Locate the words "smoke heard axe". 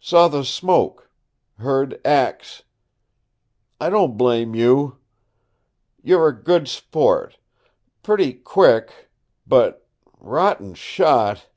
0.46-2.62